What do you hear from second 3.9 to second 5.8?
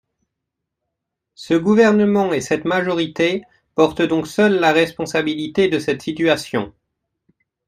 donc seuls la responsabilité de